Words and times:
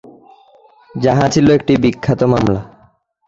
যাহা 0.95 1.25
ছিল 1.33 1.45
একটি 1.57 1.73
বিখ্যাত 1.83 2.21
মামলা। 2.23 2.61